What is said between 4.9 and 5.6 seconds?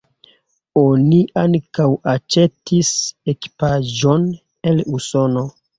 Usono.